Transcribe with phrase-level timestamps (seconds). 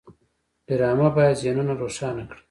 [0.67, 2.39] ډرامه باید ذهنونه روښانه کړي